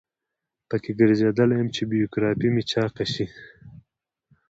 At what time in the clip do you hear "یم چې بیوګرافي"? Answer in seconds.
1.59-2.49